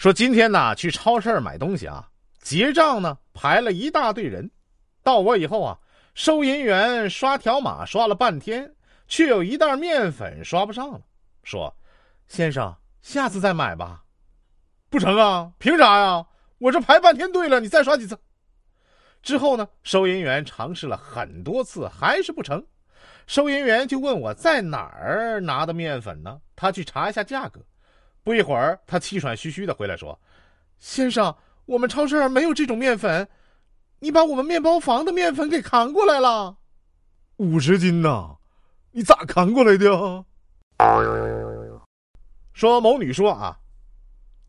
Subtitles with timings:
[0.00, 2.08] 说今天呢去超市买东西啊，
[2.40, 4.50] 结账呢排了一大队人，
[5.02, 5.78] 到我以后啊，
[6.14, 8.74] 收银员刷条码刷了半天，
[9.06, 11.02] 却有一袋面粉刷不上了。
[11.42, 11.76] 说，
[12.28, 14.02] 先生，下次再买吧。
[14.88, 15.52] 不成啊？
[15.58, 16.24] 凭啥呀？
[16.56, 18.18] 我这排半天队了，你再刷几次？
[19.22, 22.66] 之后呢，收银员尝试了很多次，还是不成。
[23.26, 26.40] 收银员就问我在哪儿拿的面粉呢？
[26.56, 27.60] 他去查一下价格。
[28.22, 30.20] 不一会儿，他气喘吁吁的回来说
[30.78, 31.34] ：“先生，
[31.64, 33.26] 我们超市没有这种面粉，
[33.98, 36.58] 你把我们面包房的面粉给扛过来了，
[37.36, 38.36] 五十斤呐，
[38.92, 40.24] 你咋扛过来的？”
[42.52, 43.58] 说某女说啊，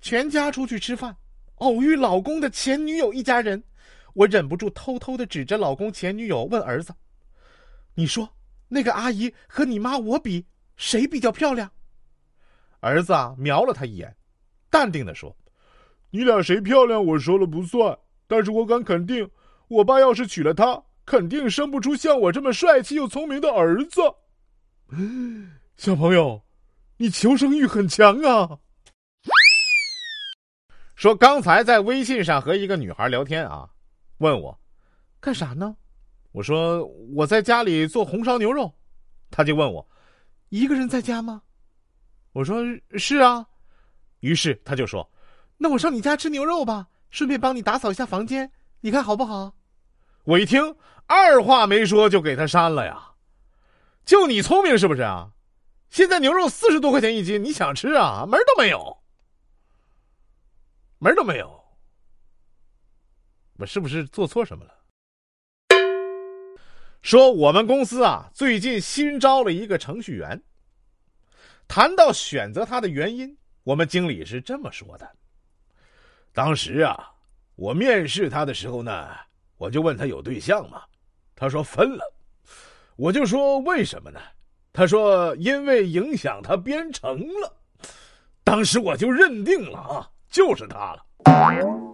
[0.00, 1.16] 全家出去吃饭，
[1.56, 3.62] 偶遇老公的前女友一家人，
[4.14, 6.94] 我忍不住偷偷的指着老公前女友问儿子
[7.94, 8.28] ：“你说
[8.68, 10.46] 那个阿姨和你妈我比，
[10.76, 11.70] 谁比较漂亮？”
[12.80, 14.14] 儿子啊，瞄了他一眼，
[14.70, 15.34] 淡定的说
[16.10, 17.96] ：“你俩谁漂亮，我说了不算。
[18.26, 19.28] 但是我敢肯定，
[19.68, 24.00] 我爸要是娶了她，肯定生不出像我这么帅气又聪明的儿子。
[25.76, 26.42] 小朋友，
[26.96, 28.58] 你求生欲很强啊。”
[30.94, 33.68] 说刚才在微信上和一个女孩聊天啊，
[34.18, 34.58] 问我
[35.20, 35.76] 干啥呢？
[36.32, 38.72] 我说我在家里做红烧牛肉，
[39.30, 39.86] 他就问我
[40.48, 41.42] 一个人在家吗？
[42.32, 42.62] 我说
[42.96, 43.46] 是啊，
[44.20, 45.10] 于是他就说
[45.58, 49.54] ：“那我上你家吃牛肉吧，顺便帮你打扫一下房间，你看好不好？”
[50.24, 53.12] 我一听，二话没说就给他删了呀。
[54.04, 55.30] 就你聪明是不是啊？
[55.88, 58.26] 现在牛肉四十多块钱一斤，你想吃啊？
[58.28, 58.98] 门都没有，
[60.98, 61.64] 门都没有。
[63.58, 64.74] 我是不是做错什么了？
[67.00, 70.42] 说我们公司啊，最近新招了一个程序员。
[71.66, 75.10] 谈到选择他的原因，我们经理是这么说的：
[76.32, 77.12] 当时啊，
[77.56, 79.08] 我面试他的时候呢，
[79.56, 80.82] 我就问他有对象吗？
[81.34, 82.14] 他说分了。
[82.96, 84.20] 我就说为什么呢？
[84.72, 87.56] 他说因为影响他编程了。
[88.44, 91.87] 当时我就认定了啊，就是他了。